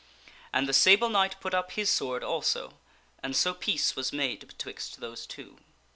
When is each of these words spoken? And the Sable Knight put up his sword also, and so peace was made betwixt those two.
And 0.51 0.67
the 0.67 0.73
Sable 0.73 1.09
Knight 1.09 1.35
put 1.39 1.53
up 1.53 1.73
his 1.73 1.87
sword 1.87 2.23
also, 2.23 2.79
and 3.21 3.35
so 3.35 3.53
peace 3.53 3.95
was 3.95 4.11
made 4.11 4.47
betwixt 4.47 4.99
those 4.99 5.27
two. 5.27 5.59